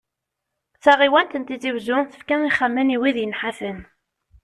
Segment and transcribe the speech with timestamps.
[0.83, 3.77] Taɣiwant n Tizi wezzu tefka ixxamen i wid yenḥafen.